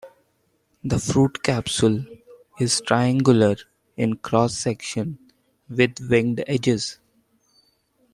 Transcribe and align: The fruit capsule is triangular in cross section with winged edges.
The 0.83 0.97
fruit 0.97 1.43
capsule 1.43 2.03
is 2.59 2.81
triangular 2.81 3.55
in 3.95 4.15
cross 4.15 4.57
section 4.57 5.19
with 5.69 5.99
winged 6.09 6.43
edges. 6.47 6.97